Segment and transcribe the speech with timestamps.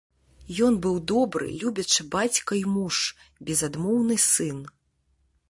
[0.67, 2.95] Ён быў добры, любячы бацька і муж,
[3.51, 4.67] безадмоўны сын.